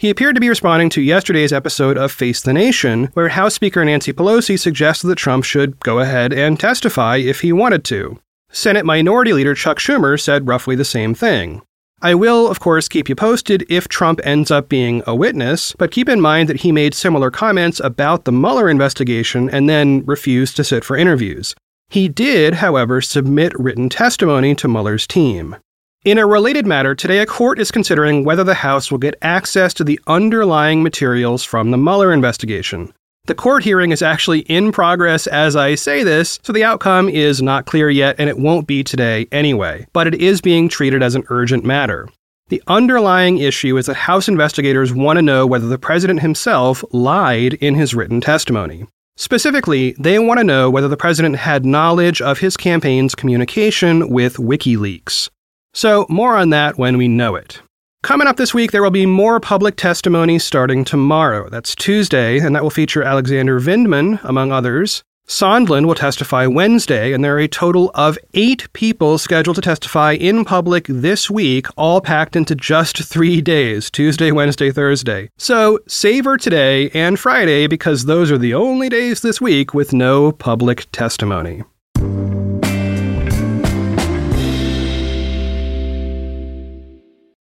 He 0.01 0.09
appeared 0.09 0.35
to 0.35 0.41
be 0.41 0.49
responding 0.49 0.89
to 0.91 1.03
yesterday's 1.03 1.53
episode 1.53 1.99
of 1.99 2.11
Face 2.11 2.41
the 2.41 2.55
Nation, 2.55 3.11
where 3.13 3.29
House 3.29 3.53
Speaker 3.53 3.85
Nancy 3.85 4.15
Pelosi 4.15 4.59
suggested 4.59 5.09
that 5.09 5.19
Trump 5.19 5.45
should 5.45 5.79
go 5.81 5.99
ahead 5.99 6.33
and 6.33 6.59
testify 6.59 7.17
if 7.19 7.43
he 7.43 7.53
wanted 7.53 7.85
to. 7.85 8.19
Senate 8.51 8.87
Minority 8.87 9.35
Leader 9.35 9.55
Chuck 9.55 9.79
Schumer 9.79 10.19
said 10.19 10.49
roughly 10.49 10.75
the 10.75 10.87
same 10.87 11.13
thing. 11.13 11.61
I 12.01 12.15
will, 12.15 12.49
of 12.49 12.61
course, 12.61 12.89
keep 12.89 13.11
you 13.11 13.15
posted 13.15 13.67
if 13.69 13.89
Trump 13.89 14.23
ends 14.25 14.51
up 14.51 14.71
being 14.71 15.03
a 15.07 15.15
witness, 15.15 15.75
but 15.77 15.91
keep 15.91 16.09
in 16.09 16.19
mind 16.19 16.49
that 16.49 16.63
he 16.63 16.73
made 16.73 16.95
similar 16.95 17.31
comments 17.31 17.79
about 17.79 18.25
the 18.25 18.33
Mueller 18.33 18.71
investigation 18.71 19.51
and 19.51 19.69
then 19.69 20.03
refused 20.07 20.57
to 20.57 20.65
sit 20.65 20.83
for 20.83 20.97
interviews. 20.97 21.55
He 21.91 22.09
did, 22.09 22.55
however, 22.55 23.03
submit 23.03 23.53
written 23.59 23.91
testimony 23.91 24.55
to 24.55 24.67
Mueller's 24.67 25.07
team. 25.07 25.57
In 26.03 26.17
a 26.17 26.27
related 26.27 26.67
matter, 26.67 26.95
today 26.95 27.19
a 27.19 27.27
court 27.27 27.59
is 27.59 27.71
considering 27.71 28.25
whether 28.25 28.43
the 28.43 28.55
House 28.55 28.91
will 28.91 28.97
get 28.97 29.17
access 29.21 29.75
to 29.75 29.85
the 29.85 30.01
underlying 30.07 30.83
materials 30.83 31.45
from 31.45 31.71
the 31.71 31.77
Mueller 31.77 32.11
investigation. 32.11 32.91
The 33.27 33.35
court 33.35 33.63
hearing 33.65 33.93
is 33.93 34.01
actually 34.01 34.39
in 34.41 34.73
progress 34.73 35.27
as 35.27 35.57
I 35.57 35.75
say 35.75 36.03
this, 36.03 36.39
so 36.43 36.55
the 36.55 36.65
outcome 36.65 37.11
is 37.11 37.43
not 37.43 37.67
clear 37.67 37.91
yet 37.91 38.17
and 38.19 38.31
it 38.31 38.39
won't 38.39 38.67
be 38.67 38.83
today 38.83 39.29
anyway, 39.31 39.87
but 39.93 40.07
it 40.07 40.15
is 40.15 40.41
being 40.41 40.71
treated 40.71 41.03
as 41.03 41.15
an 41.15 41.25
urgent 41.29 41.67
matter. 41.67 42.09
The 42.49 42.63
underlying 42.67 43.37
issue 43.37 43.77
is 43.77 43.85
that 43.85 43.97
House 43.97 44.27
investigators 44.27 44.95
want 44.95 45.19
to 45.19 45.23
know 45.23 45.47
whether 45.47 45.69
the 45.69 45.77
president 45.77 46.23
himself 46.23 46.83
lied 46.93 47.53
in 47.53 47.75
his 47.75 47.95
written 47.95 48.23
testimony. 48.23 48.87
Specifically, 49.19 49.95
they 49.99 50.19
want 50.19 50.39
to 50.39 50.45
know 50.45 50.71
whether 50.71 50.89
the 50.89 50.97
president 50.97 51.37
had 51.37 51.67
knowledge 51.67 52.23
of 52.23 52.39
his 52.39 52.57
campaign's 52.57 53.15
communication 53.15 54.09
with 54.09 54.39
WikiLeaks. 54.39 55.29
So, 55.73 56.07
more 56.09 56.37
on 56.37 56.51
that 56.51 56.79
when 56.79 56.99
we 56.99 57.09
know 57.09 57.37
it. 57.37 57.63
Coming 58.03 58.27
up 58.27 58.37
this 58.37 58.55
week, 58.55 58.73
there 58.73 58.83
will 58.83 58.91
be 58.91 59.07
more 59.07 59.41
public 59.41 59.77
testimony 59.77 60.39
starting 60.39 60.85
tomorrow. 60.85 61.49
That's 61.51 61.75
Tuesday, 61.75 62.39
and 62.39 62.57
that 62.57 62.63
will 62.63 62.71
feature 62.71 63.03
Alexander 63.03 63.61
Vindman, 63.61 64.23
among 64.25 64.53
others. 64.53 65.03
Sondland 65.29 65.87
will 65.87 65.95
testify 65.95 66.47
Wednesday, 66.47 67.13
and 67.13 67.23
there 67.23 67.37
are 67.37 67.41
a 67.41 67.47
total 67.47 67.93
of 67.95 68.19
eight 68.35 68.73
people 68.73 69.17
scheduled 69.17 69.55
to 69.55 69.63
testify 69.63 70.15
in 70.15 70.45
public 70.45 70.87
this 70.89 71.31
week, 71.31 71.67
all 71.77 72.01
packed 72.01 72.35
into 72.35 72.57
just 72.57 73.05
three 73.05 73.41
days 73.41 73.91
Tuesday, 73.91 74.33
Wednesday, 74.33 74.73
Thursday. 74.73 75.31
So 75.39 75.79
savor 75.87 76.37
today 76.37 76.91
and 76.91 77.17
Friday 77.17 77.69
because 77.69 78.07
those 78.07 78.33
are 78.33 78.39
the 78.39 78.55
only 78.55 78.89
days 78.89 79.21
this 79.21 79.41
week 79.41 79.73
with 79.73 79.93
no 79.93 80.33
public 80.33 80.91
testimony. 80.91 81.63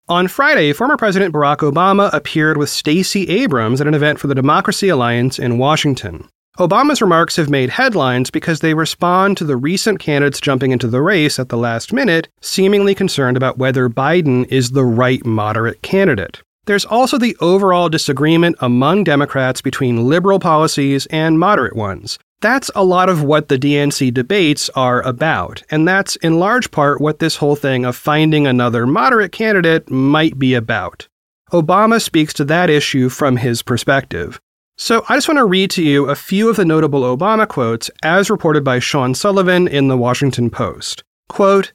On 0.09 0.29
Friday, 0.29 0.73
former 0.73 0.97
President 0.97 1.35
Barack 1.35 1.69
Obama 1.69 2.11
appeared 2.13 2.59
with 2.59 2.69
Stacey 2.69 3.29
Abrams 3.29 3.81
at 3.81 3.89
an 3.89 3.95
event 3.95 4.21
for 4.21 4.29
the 4.29 4.37
Democracy 4.37 4.89
Alliance 4.89 5.37
in 5.37 5.59
Washington. 5.59 6.29
Obama's 6.61 7.03
remarks 7.03 7.35
have 7.35 7.51
made 7.51 7.71
headlines 7.71 8.31
because 8.31 8.61
they 8.61 8.73
respond 8.73 9.37
to 9.37 9.45
the 9.45 9.57
recent 9.57 9.99
candidates 9.99 10.41
jumping 10.41 10.71
into 10.71 10.87
the 10.87 11.03
race 11.03 11.41
at 11.41 11.49
the 11.49 11.57
last 11.57 11.93
minute, 11.93 12.29
seemingly 12.41 12.95
concerned 12.95 13.37
about 13.37 13.59
whether 13.59 13.89
Biden 13.89 14.47
is 14.49 14.71
the 14.71 14.85
right 14.85 15.27
moderate 15.27 15.83
candidate. 15.83 16.41
There's 16.67 16.85
also 16.85 17.19
the 17.19 17.37
overall 17.41 17.89
disagreement 17.89 18.55
among 18.61 19.03
Democrats 19.03 19.61
between 19.61 20.09
liberal 20.09 20.39
policies 20.39 21.07
and 21.07 21.37
moderate 21.37 21.75
ones. 21.75 22.17
That's 22.41 22.71
a 22.75 22.85
lot 22.85 23.09
of 23.09 23.23
what 23.23 23.49
the 23.49 23.59
DNC 23.59 24.13
debates 24.13 24.69
are 24.71 25.01
about, 25.03 25.63
and 25.71 25.89
that's 25.89 26.17
in 26.17 26.39
large 26.39 26.71
part 26.71 27.01
what 27.01 27.19
this 27.19 27.37
whole 27.37 27.57
thing 27.57 27.85
of 27.85 27.97
finding 27.97 28.47
another 28.47 28.87
moderate 28.87 29.33
candidate 29.33 29.91
might 29.91 30.39
be 30.39 30.55
about. 30.55 31.09
Obama 31.53 32.01
speaks 32.01 32.35
to 32.35 32.45
that 32.45 32.69
issue 32.69 33.09
from 33.09 33.37
his 33.37 33.63
perspective. 33.63 34.41
So 34.77 35.05
I 35.09 35.17
just 35.17 35.29
want 35.29 35.39
to 35.39 35.47
read 35.47 35.71
to 35.73 35.83
you 35.83 36.11
a 36.11 36.15
few 36.15 36.51
of 36.51 36.57
the 36.57 36.65
notable 36.65 37.03
Obama 37.03 37.49
quotes 37.49 37.91
as 38.03 38.29
reported 38.29 38.63
by 38.63 38.81
Sean 38.81 39.15
Sullivan 39.15 39.67
in 39.67 39.89
the 39.89 39.97
Washington 39.97 40.51
Post. 40.51 41.03
Quote, 41.29 41.73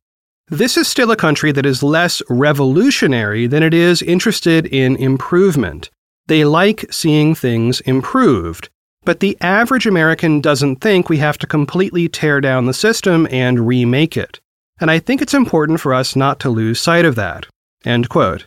this 0.50 0.78
is 0.78 0.88
still 0.88 1.10
a 1.10 1.16
country 1.16 1.52
that 1.54 1.66
is 1.66 1.82
less 1.82 2.22
revolutionary 2.30 3.48
than 3.48 3.64
it 3.64 3.74
is 3.74 4.02
interested 4.02 4.68
in 4.68 4.98
improvement. 4.98 5.90
They 6.28 6.46
like 6.46 6.86
seeing 6.92 7.34
things 7.34 7.80
improved. 7.82 8.70
But 9.04 9.20
the 9.20 9.38
average 9.42 9.88
American 9.88 10.42
doesn't 10.42 10.78
think 10.78 11.10
we 11.10 11.18
have 11.18 11.38
to 11.40 11.48
completely 11.48 12.08
tear 12.08 12.40
down 12.40 12.66
the 12.66 12.74
system 12.74 13.28
and 13.32 13.68
remake 13.68 14.16
it. 14.16 14.40
And 14.80 14.92
I 14.92 15.00
think 15.00 15.22
it's 15.22 15.34
important 15.34 15.80
for 15.80 15.94
us 15.94 16.16
not 16.16 16.40
to 16.42 16.50
lose 16.50 16.80
sight 16.80 17.06
of 17.06 17.16
that. 17.16 17.48
End 17.84 18.10
quote. 18.10 18.46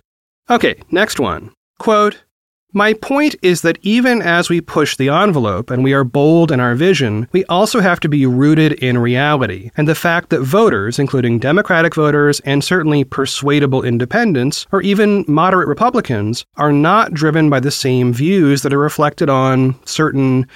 Okay, 0.49 0.77
next 0.91 1.19
one. 1.19 1.51
Quote, 1.79 2.23
my 2.75 2.93
point 2.93 3.37
is 3.41 3.63
that 3.63 3.79
even 3.83 4.21
as 4.21 4.51
we 4.51 4.61
push 4.61 4.97
the 4.97 5.09
envelope 5.09 5.71
and 5.71 5.85
we 5.85 5.93
are 5.93 6.03
bold 6.03 6.51
in 6.51 6.59
our 6.59 6.75
vision, 6.75 7.29
we 7.31 7.45
also 7.45 7.81
have 7.81 8.01
to 8.01 8.09
be 8.09 8.27
rooted 8.27 8.73
in 8.73 8.99
reality 8.99 9.71
and 9.77 9.87
the 9.87 9.95
fact 9.95 10.31
that 10.31 10.41
voters, 10.41 10.99
including 10.99 11.39
Democratic 11.39 11.95
voters 11.95 12.41
and 12.41 12.65
certainly 12.65 13.05
persuadable 13.05 13.85
independents, 13.85 14.67
or 14.73 14.83
even 14.83 15.25
moderate 15.29 15.69
Republicans, 15.69 16.45
are 16.57 16.73
not 16.73 17.15
driven 17.15 17.49
by 17.49 17.61
the 17.61 17.71
same 17.71 18.13
views 18.13 18.63
that 18.63 18.75
are 18.75 18.79
reflected 18.79 19.31
on 19.31 19.77
certain, 19.87 20.47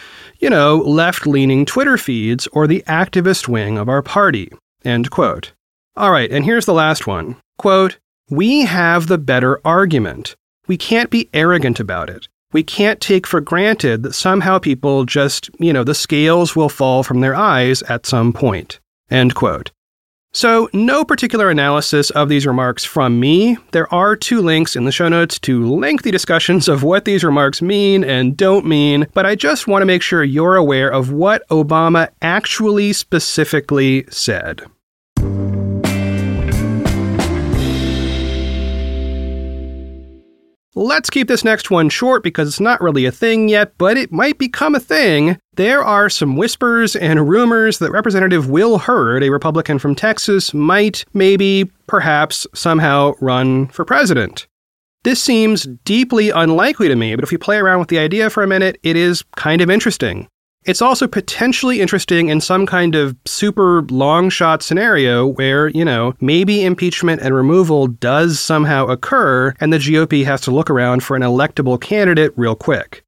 you 0.41 0.51
know, 0.51 0.79
left 0.79 1.27
leaning 1.27 1.65
Twitter 1.65 1.97
feeds 1.97 2.49
or 2.49 2.67
the 2.67 2.83
activist 2.89 3.47
wing 3.47 3.79
of 3.79 3.89
our 3.89 4.03
party. 4.03 4.51
End 4.85 5.11
quote. 5.11 5.53
All 5.97 6.11
right, 6.11 6.31
and 6.31 6.45
here's 6.45 6.67
the 6.67 6.75
last 6.75 7.07
one. 7.07 7.37
Quote, 7.59 7.99
we 8.31 8.63
have 8.63 9.07
the 9.07 9.19
better 9.19 9.61
argument 9.65 10.37
we 10.69 10.77
can't 10.77 11.11
be 11.11 11.29
arrogant 11.35 11.81
about 11.81 12.09
it. 12.09 12.29
We 12.53 12.63
can't 12.63 13.01
take 13.01 13.27
for 13.27 13.41
granted 13.41 14.03
that 14.05 14.15
somehow 14.15 14.59
people 14.59 15.05
just, 15.05 15.51
you 15.59 15.73
know, 15.73 15.85
the 15.85 15.95
scales 15.95 16.55
will 16.55 16.69
fall 16.69 17.03
from 17.03 17.21
their 17.21 17.35
eyes 17.35 17.83
at 17.83 18.07
some 18.07 18.33
point. 18.33 18.81
End 19.11 19.35
quote. 19.35 19.71
So, 20.33 20.69
no 20.75 21.05
particular 21.05 21.51
analysis 21.51 22.11
of 22.11 22.29
these 22.29 22.47
remarks 22.47 22.85
from 22.85 23.19
me. 23.19 23.57
There 23.73 23.93
are 23.93 24.15
two 24.15 24.43
links 24.43 24.77
in 24.77 24.85
the 24.85 24.93
show 24.93 25.09
notes 25.09 25.39
to 25.41 25.67
lengthy 25.67 26.11
discussions 26.11 26.69
of 26.69 26.83
what 26.83 27.07
these 27.07 27.25
remarks 27.25 27.63
mean 27.63 28.05
and 28.05 28.37
don't 28.37 28.67
mean, 28.67 29.07
but 29.15 29.25
I 29.25 29.35
just 29.35 29.67
want 29.67 29.83
to 29.83 29.87
make 29.87 30.03
sure 30.03 30.23
you're 30.23 30.57
aware 30.57 30.91
of 30.91 31.11
what 31.11 31.49
Obama 31.49 32.11
actually 32.21 32.93
specifically 32.93 34.05
said. 34.11 34.63
Let's 40.79 41.11
keep 41.11 41.27
this 41.27 41.43
next 41.43 41.73
one 41.73 41.89
short 41.89 42.23
because 42.23 42.47
it's 42.47 42.61
not 42.61 42.81
really 42.81 43.05
a 43.05 43.11
thing 43.11 43.49
yet, 43.49 43.77
but 43.79 43.97
it 43.97 44.13
might 44.13 44.39
become 44.39 44.77
a 44.77 44.81
thing. 44.81 45.37
There 45.55 45.83
are 45.83 46.09
some 46.09 46.37
whispers 46.37 46.95
and 46.95 47.29
rumors 47.29 47.81
that 47.81 47.91
Representative 47.91 48.49
Will 48.49 48.79
Hurd, 48.79 49.25
a 49.25 49.31
Republican 49.31 49.81
from 49.81 49.97
Texas, 49.97 50.55
might, 50.55 51.05
maybe, 51.13 51.69
perhaps, 51.89 52.47
somehow 52.55 53.15
run 53.21 53.67
for 53.67 53.85
president. 53.85 54.47
This 55.03 55.21
seems 55.21 55.67
deeply 55.85 56.31
unlikely 56.31 56.87
to 56.87 56.95
me, 56.95 57.17
but 57.17 57.25
if 57.25 57.33
you 57.33 57.39
play 57.39 57.57
around 57.57 57.81
with 57.81 57.89
the 57.89 57.99
idea 57.99 58.31
for 58.31 58.45
a 58.45 58.49
minute, 58.49 58.79
it 58.85 58.95
is 58.95 59.25
kind 59.35 59.61
of 59.61 59.71
interesting. 59.71 60.29
It's 60.65 60.83
also 60.83 61.07
potentially 61.07 61.81
interesting 61.81 62.29
in 62.29 62.41
some 62.41 62.67
kind 62.67 62.95
of 62.95 63.17
super 63.27 63.83
long 63.83 64.29
shot 64.29 64.63
scenario 64.63 65.27
where, 65.27 65.69
you 65.69 65.85
know, 65.85 66.15
maybe 66.21 66.65
impeachment 66.65 67.23
and 67.23 67.35
removal 67.35 67.87
does 67.87 68.39
somehow 68.39 68.87
occur 68.87 69.55
and 69.61 69.73
the 69.73 69.79
GOP 69.79 70.25
has 70.25 70.41
to 70.43 70.51
look 70.51 70.69
around 70.69 71.03
for 71.03 71.17
an 71.17 71.23
electable 71.23 71.81
candidate 71.81 72.33
real 72.37 72.55
quick. 72.55 73.03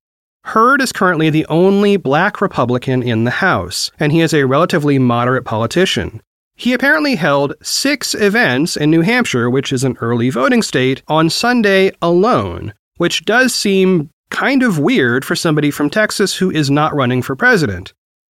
Hurd 0.45 0.81
is 0.81 0.93
currently 0.93 1.29
the 1.29 1.45
only 1.47 1.97
black 1.99 2.41
Republican 2.41 3.03
in 3.03 3.25
the 3.25 3.31
House, 3.31 3.91
and 4.01 4.11
he 4.11 4.21
is 4.21 4.33
a 4.33 4.47
relatively 4.47 4.99
moderate 4.99 5.45
politician. 5.45 6.23
He 6.57 6.73
apparently 6.73 7.17
held 7.17 7.55
six 7.63 8.15
events 8.15 8.77
in 8.77 8.91
New 8.91 9.03
Hampshire, 9.03 9.51
which 9.51 9.73
is 9.73 9.85
an 9.85 9.99
early 10.01 10.31
voting 10.31 10.63
state, 10.63 11.03
on 11.09 11.29
Sunday 11.29 11.93
alone, 12.01 12.73
which 12.97 13.25
does 13.25 13.55
seem 13.55 14.11
kind 14.31 14.63
of 14.63 14.79
weird 14.79 15.25
for 15.25 15.37
somebody 15.37 15.71
from 15.71 15.91
Texas 15.91 16.37
who 16.37 16.51
is 16.51 16.71
not 16.71 16.95
running 16.95 17.23
for 17.23 17.37
president. 17.37 17.93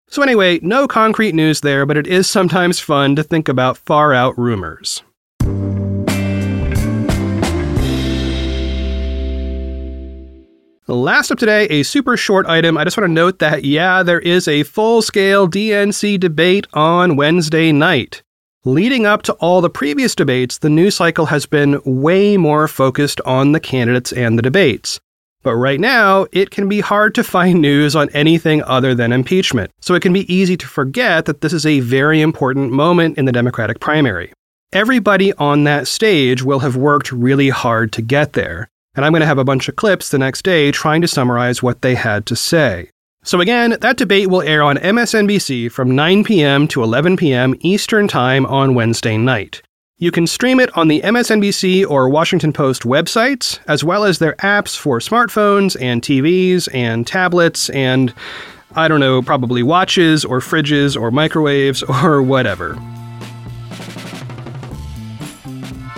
So, 0.08 0.22
anyway, 0.22 0.60
no 0.62 0.86
concrete 0.86 1.34
news 1.34 1.62
there, 1.62 1.86
but 1.86 1.96
it 1.96 2.06
is 2.06 2.28
sometimes 2.28 2.78
fun 2.78 3.16
to 3.16 3.22
think 3.22 3.48
about 3.48 3.78
far 3.78 4.12
out 4.12 4.38
rumors. 4.38 5.02
Last 10.86 11.30
up 11.30 11.38
today, 11.38 11.66
a 11.68 11.82
super 11.82 12.14
short 12.14 12.44
item. 12.44 12.76
I 12.76 12.84
just 12.84 12.98
want 12.98 13.08
to 13.08 13.12
note 13.12 13.38
that, 13.38 13.64
yeah, 13.64 14.02
there 14.02 14.20
is 14.20 14.46
a 14.46 14.64
full 14.64 15.00
scale 15.00 15.48
DNC 15.48 16.20
debate 16.20 16.66
on 16.74 17.16
Wednesday 17.16 17.72
night. 17.72 18.22
Leading 18.66 19.06
up 19.06 19.22
to 19.22 19.32
all 19.34 19.62
the 19.62 19.70
previous 19.70 20.14
debates, 20.14 20.58
the 20.58 20.68
news 20.68 20.94
cycle 20.94 21.26
has 21.26 21.46
been 21.46 21.80
way 21.86 22.36
more 22.36 22.68
focused 22.68 23.20
on 23.22 23.52
the 23.52 23.60
candidates 23.60 24.12
and 24.12 24.36
the 24.36 24.42
debates. 24.42 25.00
But 25.44 25.56
right 25.56 25.78
now, 25.78 26.26
it 26.32 26.50
can 26.50 26.70
be 26.70 26.80
hard 26.80 27.14
to 27.14 27.22
find 27.22 27.60
news 27.60 27.94
on 27.94 28.08
anything 28.10 28.62
other 28.62 28.94
than 28.94 29.12
impeachment, 29.12 29.70
so 29.78 29.94
it 29.94 30.00
can 30.00 30.14
be 30.14 30.34
easy 30.34 30.56
to 30.56 30.66
forget 30.66 31.26
that 31.26 31.42
this 31.42 31.52
is 31.52 31.66
a 31.66 31.80
very 31.80 32.22
important 32.22 32.72
moment 32.72 33.18
in 33.18 33.26
the 33.26 33.32
Democratic 33.32 33.78
primary. 33.78 34.32
Everybody 34.72 35.34
on 35.34 35.64
that 35.64 35.86
stage 35.86 36.42
will 36.42 36.60
have 36.60 36.76
worked 36.76 37.12
really 37.12 37.50
hard 37.50 37.92
to 37.92 38.00
get 38.00 38.32
there, 38.32 38.70
and 38.94 39.04
I'm 39.04 39.12
going 39.12 39.20
to 39.20 39.26
have 39.26 39.38
a 39.38 39.44
bunch 39.44 39.68
of 39.68 39.76
clips 39.76 40.08
the 40.08 40.18
next 40.18 40.44
day 40.44 40.72
trying 40.72 41.02
to 41.02 41.08
summarize 41.08 41.62
what 41.62 41.82
they 41.82 41.94
had 41.94 42.24
to 42.26 42.34
say. 42.34 42.88
So, 43.22 43.42
again, 43.42 43.76
that 43.82 43.98
debate 43.98 44.28
will 44.28 44.42
air 44.42 44.62
on 44.62 44.78
MSNBC 44.78 45.70
from 45.70 45.94
9 45.94 46.24
p.m. 46.24 46.66
to 46.68 46.82
11 46.82 47.18
p.m. 47.18 47.54
Eastern 47.60 48.08
Time 48.08 48.46
on 48.46 48.74
Wednesday 48.74 49.18
night. 49.18 49.60
You 49.96 50.10
can 50.10 50.26
stream 50.26 50.58
it 50.58 50.76
on 50.76 50.88
the 50.88 51.00
MSNBC 51.02 51.88
or 51.88 52.08
Washington 52.08 52.52
Post 52.52 52.82
websites, 52.82 53.60
as 53.68 53.84
well 53.84 54.02
as 54.02 54.18
their 54.18 54.34
apps 54.34 54.76
for 54.76 54.98
smartphones 54.98 55.76
and 55.80 56.02
TVs 56.02 56.68
and 56.74 57.06
tablets 57.06 57.70
and, 57.70 58.12
I 58.74 58.88
don't 58.88 58.98
know, 58.98 59.22
probably 59.22 59.62
watches 59.62 60.24
or 60.24 60.40
fridges 60.40 61.00
or 61.00 61.12
microwaves 61.12 61.82
or 62.02 62.20
whatever. 62.24 62.76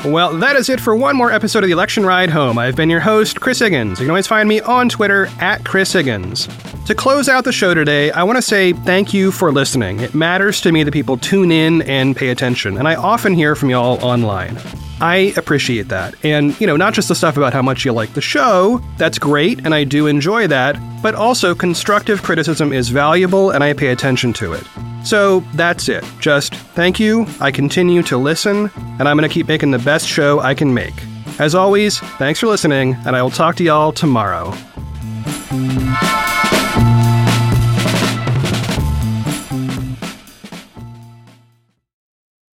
Well, 0.07 0.39
that 0.39 0.55
is 0.55 0.69
it 0.69 0.79
for 0.79 0.95
one 0.95 1.17
more 1.17 1.33
episode 1.33 1.65
of 1.65 1.67
the 1.67 1.73
Election 1.73 2.07
Ride 2.07 2.31
Home. 2.31 2.59
I've 2.59 2.77
been 2.77 2.89
your 2.89 3.01
host, 3.01 3.41
Chris 3.41 3.59
Higgins. 3.59 3.99
You 3.99 4.05
can 4.05 4.11
always 4.11 4.29
find 4.29 4.49
me 4.49 4.61
on 4.61 4.89
Twitter 4.89 5.27
at 5.41 5.65
Chris 5.65 5.93
Higgins. 5.93 6.47
To 6.87 6.95
close 6.95 7.29
out 7.29 7.43
the 7.43 7.51
show 7.51 7.75
today, 7.75 8.13
I 8.13 8.23
want 8.23 8.37
to 8.37 8.43
say 8.43 8.73
thank 8.73 9.13
you 9.13 9.33
for 9.33 9.51
listening. 9.51 9.99
It 9.99 10.15
matters 10.15 10.61
to 10.61 10.71
me 10.71 10.85
that 10.85 10.93
people 10.93 11.19
tune 11.19 11.51
in 11.51 11.83
and 11.83 12.15
pay 12.17 12.29
attention, 12.29 12.79
and 12.79 12.87
I 12.87 12.95
often 12.95 13.35
hear 13.35 13.57
from 13.57 13.69
y'all 13.69 14.01
online. 14.01 14.57
I 15.01 15.35
appreciate 15.37 15.89
that. 15.89 16.15
And, 16.25 16.59
you 16.61 16.69
know, 16.69 16.77
not 16.77 16.95
just 16.95 17.09
the 17.09 17.17
stuff 17.17 17.37
about 17.37 17.53
how 17.53 17.63
much 17.63 17.85
you 17.85 17.93
like 17.93 18.15
the 18.15 18.21
show, 18.21 18.81
that's 18.99 19.19
great, 19.19 19.67
and 19.67 19.75
I 19.75 19.83
do 19.83 20.07
enjoy 20.07 20.47
that, 20.47 20.77
but 21.03 21.17
also 21.17 21.53
constructive 21.53 22.23
criticism 22.23 22.73
is 22.73 22.91
valuable 22.91 23.51
and 23.51 23.65
I 23.65 23.73
pay 23.73 23.89
attention 23.89 24.33
to 24.35 24.53
it. 24.53 24.63
So 25.07 25.39
that's 25.55 25.89
it. 25.89 26.05
Just 26.19 26.53
thank 26.75 26.99
you. 26.99 27.27
I 27.39 27.53
continue 27.53 28.03
to 28.03 28.17
listen, 28.17 28.69
and 28.99 29.09
I'm 29.09 29.17
going 29.17 29.29
to 29.29 29.33
keep 29.33 29.47
making 29.47 29.71
the 29.71 29.79
best 29.79 30.09
show 30.09 30.41
I 30.41 30.53
can 30.53 30.75
make. 30.75 30.95
As 31.39 31.55
always, 31.55 32.01
thanks 32.19 32.41
for 32.41 32.49
listening, 32.49 32.97
and 33.07 33.15
I 33.15 33.23
will 33.23 33.31
talk 33.31 33.55
to 33.57 33.63
y'all 33.63 33.93
tomorrow. 33.93 34.53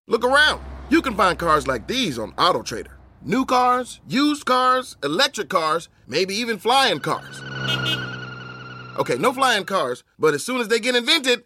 Look 0.08 0.26
around. 0.26 0.62
You 0.90 1.02
can 1.02 1.16
find 1.16 1.40
cars 1.40 1.68
like 1.68 1.88
these 1.88 2.20
on 2.20 2.34
AutoTrader. 2.34 2.92
New 3.22 3.46
cars, 3.46 4.02
used 4.10 4.46
cars, 4.46 4.98
electric 5.02 5.48
cars, 5.48 5.88
maybe 6.06 6.36
even 6.36 6.58
flying 6.58 7.00
cars. 7.00 7.42
Okay, 9.00 9.16
no 9.18 9.32
flying 9.32 9.64
cars, 9.64 10.04
but 10.20 10.34
as 10.34 10.44
soon 10.44 10.60
as 10.60 10.68
they 10.68 10.82
get 10.82 10.98
invented, 10.98 11.46